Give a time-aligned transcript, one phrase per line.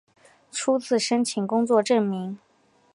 [0.51, 2.39] 初次申请工作证明